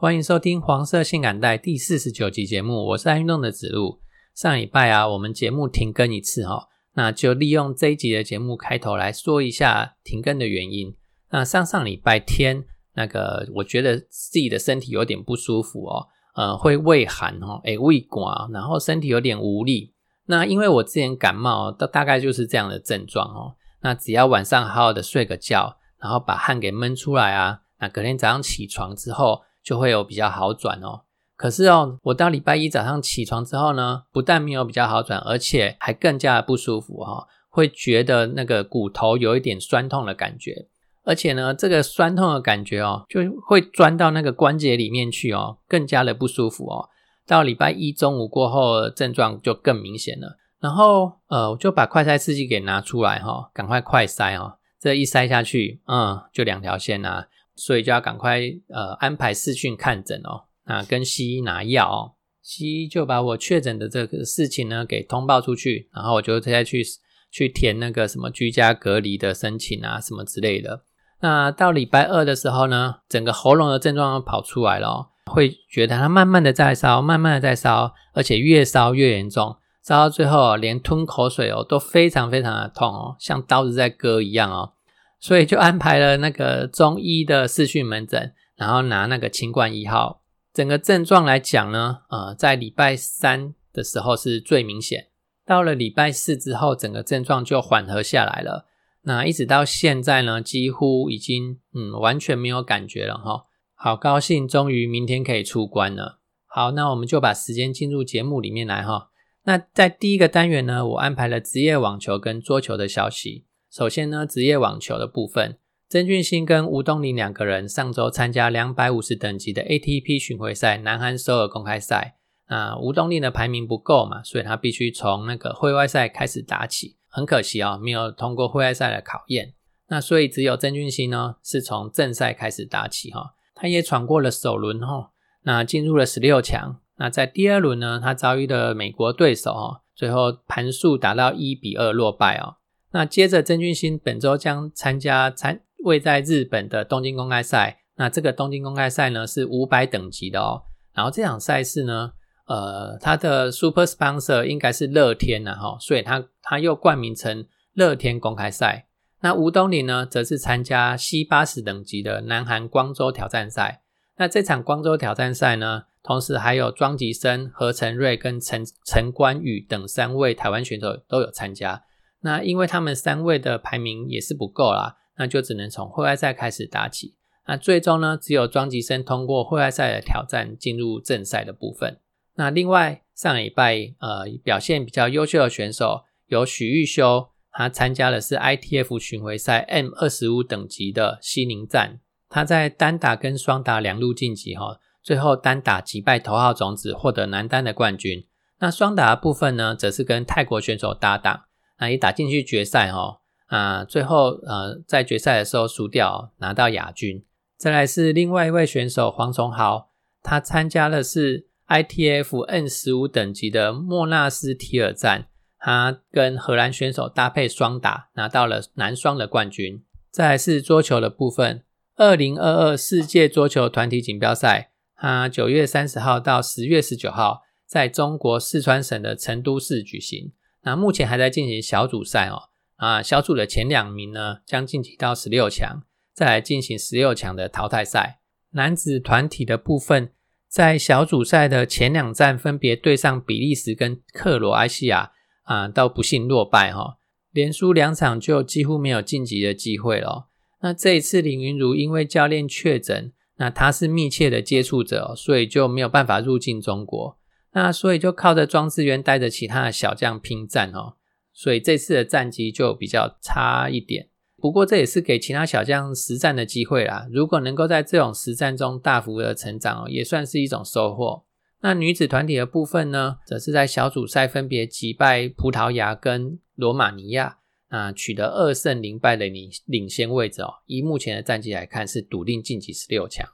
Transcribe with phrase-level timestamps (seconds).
[0.00, 4.00] 欢迎收听黄色性感带第四十九集节目，我是爱运动的子路。
[4.34, 10.96] 上礼拜啊，我们节目停更一次哈，那就利用这一集的节目开头来说一下停更的原因。
[11.28, 19.92] 那上上礼拜天，那个我觉得自己的身体有点不舒服哦，呃，会胃寒哦，诶，胃寡，然后身体有点无力。
[20.24, 23.54] 那因为我之前感冒，大大概就是这样的症状哦。
[23.82, 29.42] 那只要晚上好好的睡个觉，然后把汗给闷出来啊，那隔天早上起床之后。
[29.70, 31.02] 就会有比较好转哦。
[31.36, 40.66] 可是哦，我到礼拜一早上起床之后呢，不但没有比较好转，而且还更加的不舒服哈，会觉得那个骨头有一点酸痛的感觉，
[41.04, 46.88] 而且呢，这个酸痛的感觉哦，就会钻到那个关节里面去哦，更加的不舒服哦。
[47.28, 50.36] 到礼拜一中午过后，症状就更明显了。
[50.58, 57.28] 然后呃，我就把快筛试剂给拿出来哈，赶快快筛哈，这一筛下去，嗯，就两条线啊。
[57.60, 62.00] 所以就要赶快呃安排视讯看诊哦，啊跟西医拿药哦，
[62.40, 66.82] 西医就把我确诊的这个事情呢给通报出去，然后我就再去
[67.30, 70.84] 去填那个什么居家隔离的申请啊什么之类的。
[71.20, 84.72] 那到礼拜二的时候呢，整个喉咙的症状跑出来了，会觉得它慢慢的在烧，慢慢的在烧，而且越烧越严重，烧到最后连吞口水哦都非常非常的痛哦，像刀子在割一样哦。
[85.20, 90.22] 所以就安排了那个中医的视讯门诊，然后拿那个清冠一号。
[90.52, 95.08] 整个症状来讲呢，呃，在礼拜三的时候是最明显，
[95.46, 98.66] 到了礼拜四之后，整个症状就缓和下来了。
[99.02, 103.44] 那一直到现在呢，几乎已经嗯完全没有感觉了哈。
[103.74, 106.18] 好高兴，终于明天可以出关了。
[106.46, 109.10] 好，那我们就把时间进入节目里面来哈。
[109.44, 113.46] 那在第一个单元呢，我安排了职业网球跟桌球的消息。
[113.70, 115.56] 首先呢，职业网球的部分，
[115.88, 122.16] 曾俊欣跟吴东林两个人上周参加两百五十等级的 ATP 巡回赛南韩首尔公开赛。
[122.48, 126.96] 那吴东林的排名不够嘛，所以他必须从那个会外赛开始打起。
[127.08, 129.54] 很可惜啊，没有通过会外赛的考验。
[129.86, 133.34] 那所以只有曾俊欣呢，是从正赛开始打起哈。
[133.54, 136.80] 他也闯过了首轮哈，那进入了十六强。
[136.96, 142.56] 那在第二轮呢，他遭遇的美国对手哈，最后盘数打到一比二落败哦。
[142.92, 147.78] 那接着，曾俊欣本周将参加参位在日本的东京公开赛。
[147.96, 150.62] 那这个东京公开赛呢是五百等级的哦。
[150.92, 152.12] 然后这场赛事呢，
[152.46, 158.86] 呃，它的 super sponsor 应该是乐天呐哈，所以它它又冠名成乐天公开赛。
[159.20, 163.82] 那吴东林呢，则是参加 C 八十等级的南韩光州挑战赛。
[164.16, 171.84] 那这场光州挑战赛呢，同时还有庄吉生、何成瑞跟陈陈冠宇等三位台湾选手都有参加。
[172.20, 177.14] 那因为他们三位的排名也是不够啦，那就只能从会外赛开始打起。
[177.46, 181.98] 那最终呢，只有庄吉生通过会外赛的挑战，进入正赛的部分。
[182.34, 198.26] 那另外上礼拜呃表现比较优秀的选手有许玉修，他参加的是 ITF 巡回赛 M 二十五等级的西宁站，他在单打跟双打两路晋级哈，最后单打击败头号种子，获得男单的冠军。
[198.60, 201.44] 那双打的部分呢，则是跟泰国选手搭档。
[201.80, 207.24] 那一打进去决赛哦啊，最后呃在决赛的时候输掉，拿到亚军。
[207.56, 209.90] 再来是另外一位选手黄崇豪，
[210.22, 215.26] 他参加的是 ITF N 十五等级的莫纳斯提尔站，
[215.58, 219.82] 他跟荷兰选手搭配双打，拿到了男双的冠军。
[220.10, 221.64] 再来是桌球的部分，
[221.96, 230.32] 二零二二世界桌球团体锦标赛，他九月三十号到十月十九号在中国四川省的成都市举行。
[230.62, 235.82] 那目前还在进行小组赛哦，啊，小组的前两名呢将晋级到十六强，
[236.14, 238.20] 再来进行十六强的淘汰赛。
[238.52, 240.10] 男子团体的部分，
[240.48, 245.12] 在小组赛的前两站分别对上比利时跟克罗埃西亚，
[245.44, 246.98] 啊，到不幸落败哈，
[247.30, 250.28] 连输两场就几乎没有晋级的机会了。
[250.62, 257.19] 那这一次林云如因为教练确诊，那他是密切的接触者，所以就没有办法入境中国。
[257.52, 260.94] 那所以就靠着庄智渊带着其他的小将拼战哦，
[261.32, 264.08] 所以这次的战绩就比较差一点。
[264.36, 267.06] 不过这也是给其他小将实战的机会啦。
[267.10, 271.24] 如果能够在这种实战中大幅的成长哦，也算是一种收获。
[271.60, 277.36] 那女子团体的部分呢，则是在小组赛分别击败葡萄牙跟罗马尼亚，
[277.68, 280.54] 啊取得二胜零败的领领先位置哦。
[280.64, 283.28] 以目前的战绩来看，是笃定晋级十六强。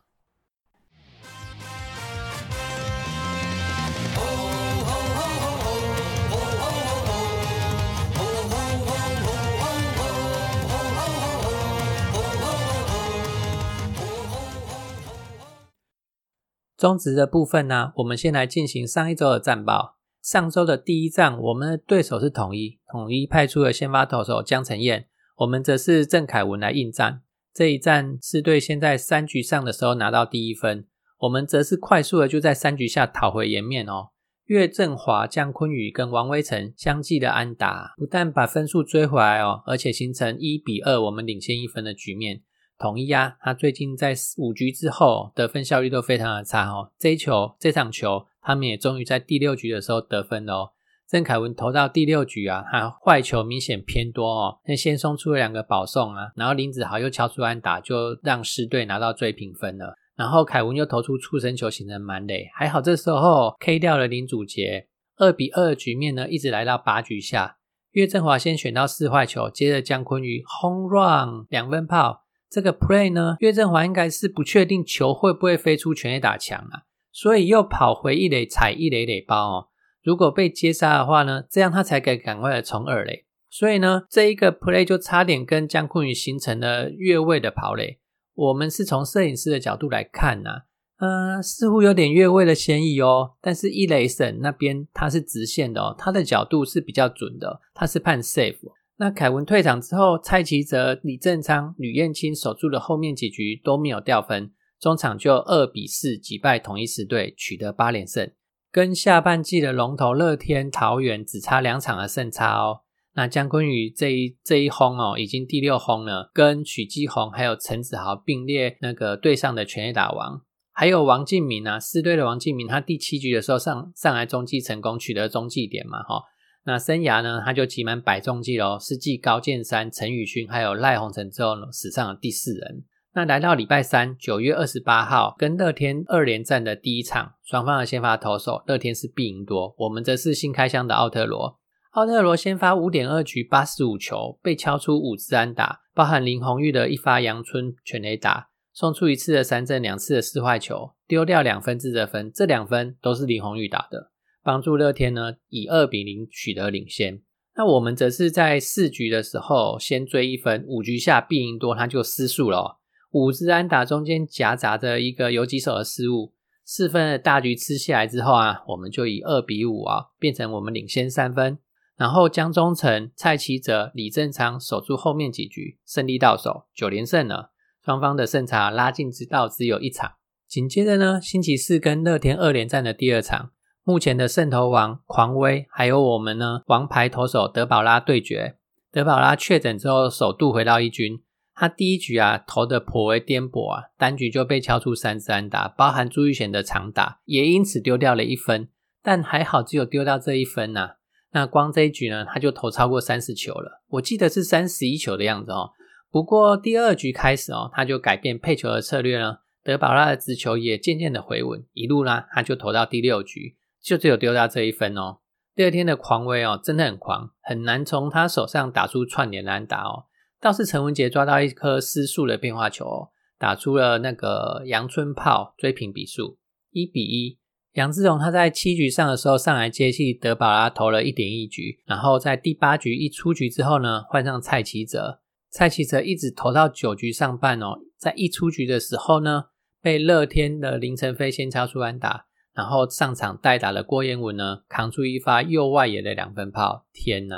[16.77, 19.97] 中职的部分呢，我们先来进行上一周的战报。
[20.23, 25.07] 上周的第一战，我们的对手是统一，统一派出了先发投手江承彦，
[25.37, 27.23] 我们则是郑凯文来应战。
[27.55, 30.87] 这一战是对先在三局上的时候拿到第一分，
[31.21, 34.09] 我们则是快速的就在三局下讨回颜面哦。
[34.45, 42.43] 岳振华、江坤宇跟王威成相继的安打，不但把分数追回来哦，而且形成一比二，我们领先一分的局面。
[42.79, 46.93] 统一啊，他最近在五局之后得分效率都非常的差哦。
[46.99, 50.71] 这一球这场球，他们也终于在第六局的时候得分了哦。
[51.09, 59.95] 郑凯文投到第六局啊，他坏球明显偏多哦，那先送出了两个保送啊，然后林子豪又敲出安打，就让狮队拿到追平分了。
[60.17, 67.59] 然后凯文又投出触身球形成满垒，还好这时候 K 掉了林祖杰，二比二的局面呢，一直来到八局下，
[67.93, 72.26] 岳振华先选到四坏球，接着姜坤宇 home run 两分炮。
[72.49, 76.83] 这个 play 呢，岳振华应该是不确定球会不会飞出全垒打墙啊，
[77.13, 79.69] 所以又跑回一垒踩一垒垒包哦。
[80.03, 83.25] 如果被接杀的话呢，这样他才可以赶快的冲二垒。
[83.51, 87.99] 所以呢，这一个 play 就差点跟江坤宇形成了越位的跑垒。
[88.35, 90.51] 我们是从摄影师的角度来看呢，
[90.99, 93.33] 呃，似乎有点越位的嫌疑哦。
[93.41, 98.59] 但是一垒审那边它是直线的哦，它的角度是比较准的，它是判 safe。
[98.99, 104.51] 那凯文退场之后，蔡奇哲、李正昌、吕彦青守住的后面几局都没有掉分，
[104.81, 108.33] 中场就二比四击败同一狮队，取得八连胜，
[108.73, 112.81] 跟下半季的龙头乐天桃园只差两场的胜差哦。
[113.15, 120.41] 那姜坤宇这一这一轰哦，已经第六轰了，跟许基宏还有陈子豪并列那个队上的全垒打王，
[120.73, 126.23] 还有王敬明啊，四队的王敬明，他第七局的时候上上来中继成功，取得中继点嘛，哈。
[126.67, 132.83] 那生涯呢，他就集满百中计喽，是继高剑山、陈宇勋还有赖鸿成之后呢，史上的第四人。
[133.15, 141.57] 那来到礼拜三，九月二十八号，跟乐天二连战的第一场，双方的先发投手，乐天是必赢多，我们则是新开箱的奥特罗。
[141.93, 154.11] 奥特罗先发五点二局八十五球，被敲出五支安打，包含林红玉的一发阳春全垒打，送出一次的三振，两次的四坏球，丢掉两分自责分，这两分都是林红玉打的。
[154.47, 157.21] 帮助乐天呢以二比零取得领先，
[157.57, 162.79] 那我们则是在四局的时候先追一分，五局下必赢多他就失速了，
[163.11, 166.33] 五支安打中间夹杂着一个游击手的失误，
[166.65, 171.59] 四分的大局吃下来之后啊，我们就以二比五啊变成我们领先三分，
[171.97, 177.51] 然后江中诚、蔡奇哲、李正昌守住后面几局，胜利到手九连胜了，
[177.85, 180.13] 双方的胜差拉近直到只有一场。
[180.47, 183.51] 紧接着呢，星期四跟乐天二连战的第二场。
[183.89, 188.57] 目前的胜投王狂威，还有我们呢，王牌投手德保拉对决。
[188.91, 191.23] 德保拉确诊之后，首度回到一军。
[191.55, 198.69] 他第一局啊投的颇为颠簸啊，单局就被敲出三支安打，包含朱玉贤的长打，也因此丢掉了一分。
[199.05, 200.97] 但还好，只有丢掉这一分呐。
[201.31, 205.71] 那光这一局呢，他就投超过三十球了，我记得是三十一球的样子哦。
[206.11, 213.56] 不过第二局开始哦，他就改变配球的策略呢，德保拉的直球也渐渐的回稳，一路呢他就投到第六局。
[213.87, 215.19] 就只有丢掉这一分哦。
[215.55, 220.07] 第二天的狂威哦，真的很狂，很难从他手上打出串联安打哦。
[220.41, 226.37] 倒是陈文杰抓到一颗失速的变化球，打出了那个阳春炮，追平比数
[226.73, 227.39] 一比一。
[227.75, 235.21] 杨志荣他在七局上的时候上来接替德保拉投了一点一局，然后在第八局一出局之后呢，换上蔡奇哲。
[235.49, 239.45] 蔡奇哲一直投到九局上半哦，在一出局的时候呢，
[239.81, 242.27] 被乐天的林晨飞先敲出安打。
[242.57, 247.37] 然后上场代打的郭彦文呢，扛出一发右外野的两分炮，天呐！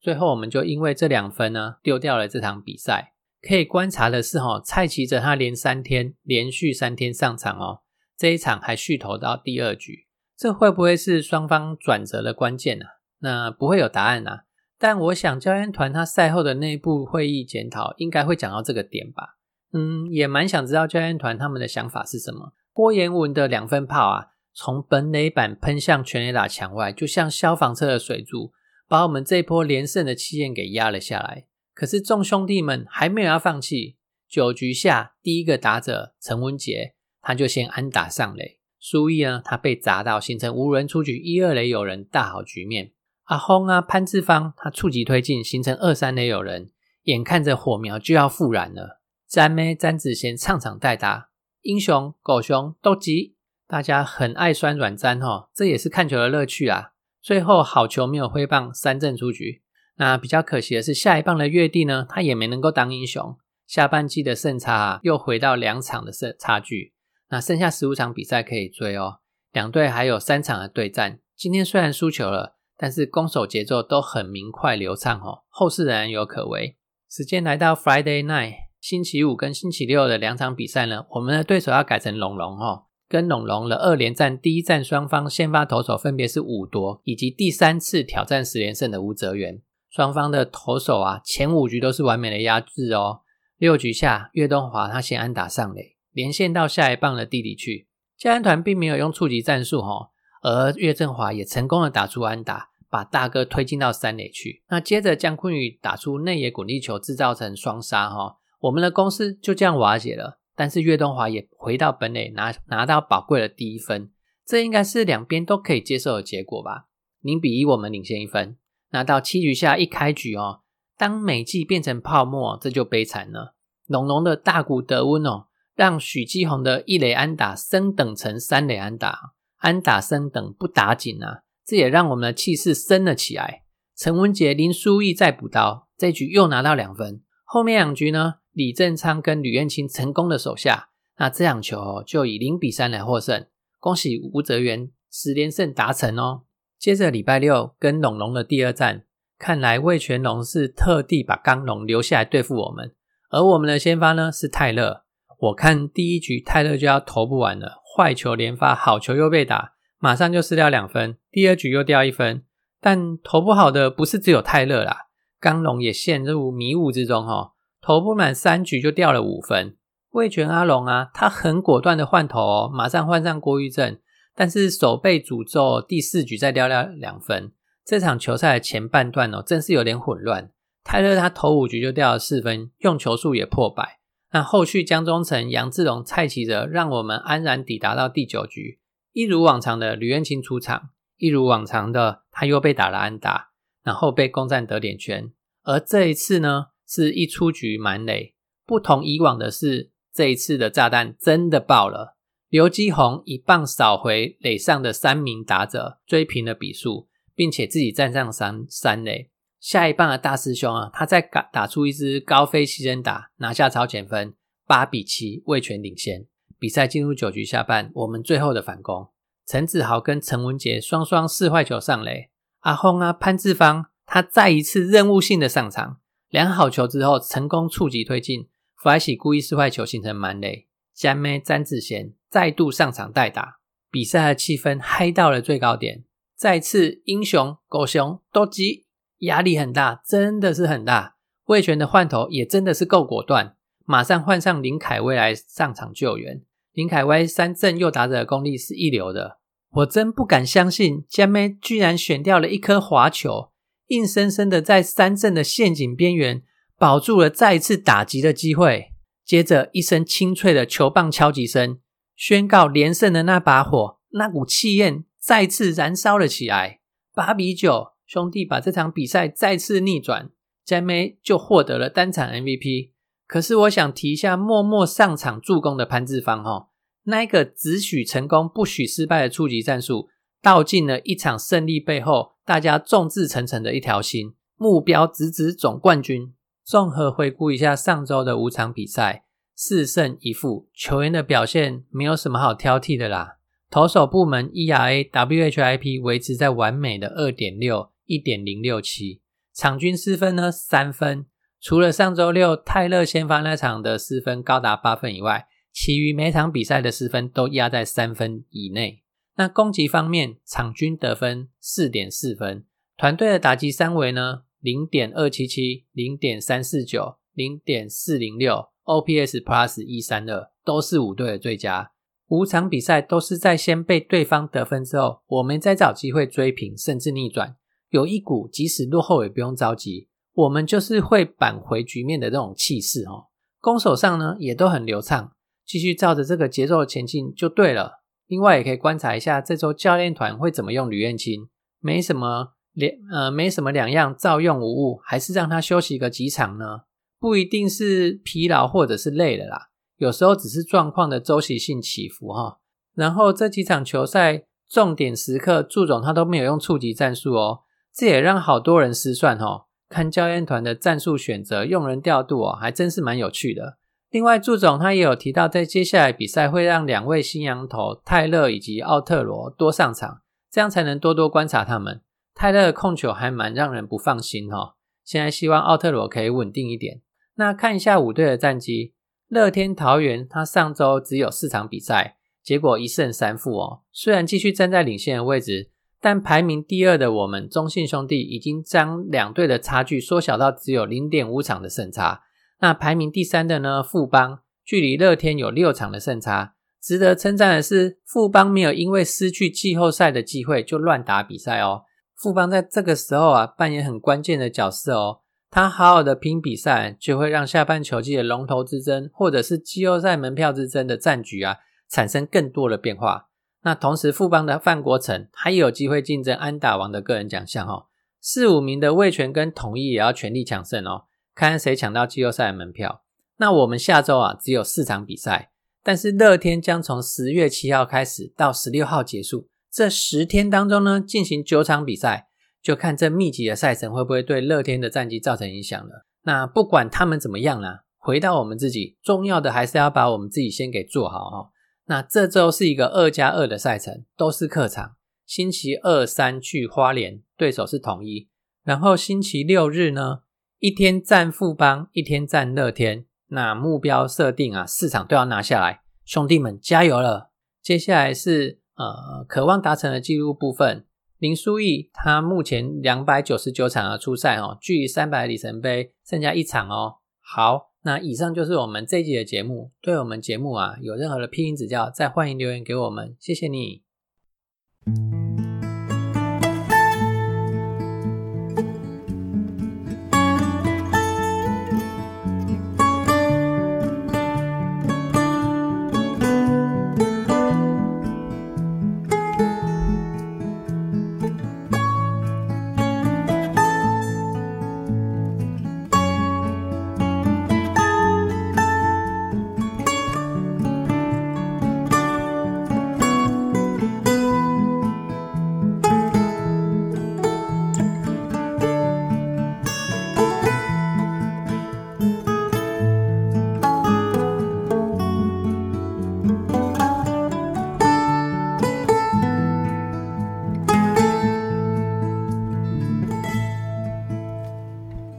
[0.00, 3.12] 最后我们就因为这两分呢，丢掉了这场比赛。
[3.46, 7.82] 可以观察的是，哈，蔡奇哲他连三天连续三天上场哦，
[8.16, 12.86] 这一场还续投到第二局，这会不会是双方转折的关键呢？
[13.18, 14.44] 那不会有答案啊。
[14.78, 19.36] 但我想教练团他赛后的内部会议检讨应该会讲到这个点吧。
[19.74, 22.54] 嗯，也蛮想知道教练团他们的想法是什么。
[22.72, 24.28] 郭彦文的两分炮啊！
[24.54, 28.52] 从本垒板喷向全垒打墙外，就像消防车的水柱，
[28.88, 31.46] 把我们这波连胜的气焰给压了下来。
[31.74, 33.96] 可是众兄弟们还没有要放弃，
[34.28, 42.92] 九局下第一个打者陈文杰他就先安打上垒，苏毅呢，他被砸到，形成无人出局，一二垒有人，大好局面。
[43.24, 46.70] 阿轰啊，潘志芳他触及推进，形成二三垒有人，
[47.04, 49.00] 眼看着火苗就要复燃了。
[49.26, 51.30] 詹妹詹子贤唱场代打，
[51.62, 53.34] 英雄狗熊都急，
[53.66, 56.90] 大家很爱酸软詹哈，这也是看球的乐趣啊。
[57.22, 59.62] 最后好球没有挥棒，三振出局。
[59.96, 63.38] 那比较可惜的是，下一棒的月帝呢，他也没能够当英雄。
[63.66, 66.92] 下半季的胜差又回到两场的胜差距。
[67.30, 69.20] 那剩下十五场比赛可以追哦，
[69.52, 71.20] 两队还有三场的对战。
[71.34, 76.76] 今天虽然输球了，但是攻守节奏都很明快流畅哦，后世仍有可为。
[77.08, 89.62] 时间来到 Friday night，星期五跟星期六的两场比赛呢，我们的对手要改成龙龙哦，跟龙龙的二连战，第一战双方先发投手分别是五夺，以及第三次挑战十连胜的吴泽源。
[89.88, 93.20] 双方的投手啊，前五局都是完美的压制哦。
[93.56, 95.94] 六局下，岳东华他先安打上垒。
[96.10, 97.86] 连线到下一棒的地里去，
[98.18, 100.10] 教练团并没有用触及战术哈，
[100.42, 104.64] 而岳振华也成功的打出安打，把大哥推进到三垒去。
[104.70, 110.40] 那接着姜坤宇打出内野滚地球，制造成双杀哈，我们的公司就这样瓦解了。
[110.56, 114.10] 但是岳东华也回到本垒拿拿到宝贵的第一分，
[114.46, 116.86] 这应该是两边都可以接受的结果吧？
[117.20, 118.56] 零比一，我们领先一分。
[118.90, 120.60] 那到七局下一开局哦，
[120.96, 123.56] 当美季变成泡沫，这就悲惨了。
[123.88, 125.46] 浓浓的大谷德温哦。
[125.76, 131.40] 让许继宏的一垒安打升等成三垒安打，安打升等不打紧啊！
[131.66, 133.64] 这也让我们的气势升了起来。
[133.96, 137.24] 陈文杰、林书义再补刀，这局又拿到两分。
[137.42, 143.44] 后面两局呢，李正昌跟吕彦青成功的守下，那这两球就以零比三来获胜。
[143.80, 146.42] 恭喜吴泽源十连胜达成哦！
[146.78, 149.04] 接着礼拜六跟龙龙的第二战，
[149.38, 152.94] 看来魏全龙是特地把刚龙留下来对付我们，
[153.30, 155.02] 而我们的先发呢是泰勒。
[155.40, 161.18] 我看第一局泰勒就要投不完了，坏球连发，好球又被打，马上就失掉两分。
[161.32, 162.44] 第二局又掉一分，
[162.80, 165.08] 但投不好的不是只有泰勒啦，
[165.40, 167.53] 刚龙也陷入迷雾之中哈，
[167.84, 169.76] 投不满三局就掉了五分。
[170.12, 173.98] 魏权阿龙啊，他很果断的换头哦，马上换上郭玉正，
[174.34, 177.52] 但是手被诅咒，第四局再掉掉两分。
[177.84, 180.50] 这场球赛的前半段哦，真是有点混乱。
[180.82, 183.98] 泰勒他投五局就掉了四分，用球数也破百。
[184.32, 188.80] 那后续江中诚、杨志龙、蔡奇哲让我们安然抵达到第九局，
[189.12, 190.88] 一如往常的吕彦青出场，
[191.18, 193.50] 一如往常的他又被打了安打，
[193.82, 195.30] 然后被攻占得点圈。
[195.64, 198.34] 而这一次呢，是一出局满垒。
[198.64, 202.16] 不同以往的是，这一次的炸弹真的爆了。
[202.48, 209.30] 刘基宏一棒扫回垒上的三名打者，追平了比数，并且自己站上三三垒。
[209.58, 214.34] 下一棒的大师兄啊，他再打打出一支高飞牺牲打，拿下超前分，
[214.66, 216.26] 八比七，魏权领先。
[216.58, 219.08] 比赛进入九局下半，我们最后的反攻，
[219.46, 225.98] 陈子豪跟陈文杰双双四坏球上垒，阿轰啊潘志芳他再一次任务性的上场，
[226.34, 236.02] 两好球之后成功触及推进，弗莱喜故意四坏球形成满垒，江妹詹子贤再度上场代打，比赛的气氛嗨到了最高点，
[236.34, 238.86] 再次英雄狗熊都急。
[239.18, 241.14] 压力很大，真的是很大。
[241.44, 246.42] 魏权的换头也真的是够果断，马上换上林凯威来上场救援。
[246.72, 249.38] 林凯威三振又打者的功力是一流的，
[249.70, 253.52] 我真不敢相信江妹居然选掉了一颗滑球，
[253.88, 256.42] 硬生生的在三振的陷阱边缘
[256.78, 258.92] 保住了再次打击的机会。
[259.24, 261.78] 接着一声清脆的球棒敲击声，
[262.14, 266.80] 宣告连胜的那把火，那股气焰再次燃烧了起来。
[267.14, 267.94] 八比九。
[268.06, 270.30] 兄弟把这场比赛再次逆转，
[270.62, 272.90] 詹梅就获得了单场 MVP。
[273.26, 276.68] 可是我想提一下默默上场助攻的潘志芳哈，
[277.04, 280.10] 那个只许成功不许失败的初级战术，
[280.44, 286.34] 道尽了一场胜利背后大家众志成城的一条心，目标直指总冠军。
[286.62, 289.24] 综合回顾一下上周的五场比赛，
[289.54, 293.38] 四胜一负，球员的表现没有什么好挑剔的啦。
[293.70, 297.90] 投手部门 ERA、WHIP 维持在完美的二点六。
[298.06, 299.22] 一点零六七，
[299.54, 301.24] 场均失分呢三分，
[301.58, 309.03] 除了上周六泰勒先发那场的失分高达八分以外，其余每场比赛的失分都压在三分以内。
[309.36, 312.64] 那攻击方面，场均得分四点四分，
[312.96, 321.90] 团队的打击三围呢零点二七七、零点三四九、零点四零六，OPS Plus 一三二，都是五队的最佳。
[322.28, 327.56] 五场比赛都是在先被对方得分之后，我们再找机会追平，甚至逆转。
[327.90, 333.26] 有一股即使落后也不用着急，我们就是会扳回局面的这种气势哦。
[333.60, 335.32] 攻守上呢也都很流畅，
[335.66, 338.03] 继续照着这个节奏前进就对了。
[338.26, 341.48] 另外也可以观察一下这周教练团会怎么用吕彦青，
[341.80, 346.82] 没什么两呃没什么两样，照用无误，还是让他休息个几场呢？
[347.20, 352.58] 不一定是疲劳或者是累了啦，有时候只是状况的周期性起伏哈。
[352.94, 357.60] 然后这几场球赛重点时刻，祝总他都没有用触及战术哦，
[357.94, 359.66] 这也让好多人失算哈。
[359.88, 363.78] 看教练团的战术选择、用人调度哦，还真是蛮有趣的。
[364.14, 370.20] 另外，祝总他也有提到，在接下来比赛会让两位新羊头泰勒以及奥特罗多上场，
[370.52, 372.00] 这样才能多多观察他们。
[372.32, 374.76] 泰勒的控球还蛮让人不放心哈。
[375.02, 377.00] 现在希望奥特罗可以稳定一点。
[377.34, 378.94] 那看一下五队的战绩，
[379.26, 383.80] 乐天桃园他上周只有四场比赛，结果一胜三负哦。
[383.90, 392.20] 虽然继续站在领先的位置，但排名第二的我们中信兄弟已经将两队的差距缩小到只有零点五场的胜差。
[392.64, 393.82] 那排名第三的呢？
[393.82, 396.54] 富邦距离乐天有六场的胜差。
[396.80, 401.82] 值得称赞的是，富邦没有因为失去季后赛的机会就乱打比赛哦。
[402.16, 405.20] 富邦在这个时候啊，扮演很关键的角色哦。
[405.50, 411.58] 他好好的拼比赛，就会让下半球季的龙头之争，或者是季后赛门票之争的战局啊，
[411.90, 413.28] 产生更多的变化。
[413.64, 417.88] 那同时，富邦的范国成他也有机会竞争安打王的个人奖项哦。
[418.22, 421.04] 四五名的魏权跟统一也要全力抢胜哦。
[421.34, 423.02] 看谁抢到季后赛的门票。
[423.36, 425.50] 那我们下周啊只有四场比赛，
[425.82, 432.28] 但是乐天将从十月七号开始到十六号结束，这十天当中呢进行九场比赛，
[432.62, 436.06] 就看这密集的赛程会不会对乐天的战绩造成影响了。
[436.22, 441.50] 那不管他们怎么样啦，回到我们自己，重要的还是要把我们自己先给做好哦。
[441.86, 444.94] 那这周是一个二加二的赛程，都是客场。
[445.26, 448.28] 星期二、三去花莲，对手是统一，
[448.62, 450.20] 然后星期六日呢？
[450.58, 457.30] 一天战富邦，一天战乐天，那目标设定啊，市场都要拿下来，兄弟们加油了！
[457.62, 460.84] 接下来是呃，渴望达成的记录部分。
[461.18, 466.96] 林书义他目前两百九十九场的出赛哦，距离三百里程碑剩下一场哦。
[467.20, 469.70] 好，那以上就是我们这一集的节目。
[469.80, 473.82] 对我们节目啊有任何的批评指教，再欢迎留言给我们，谢谢你。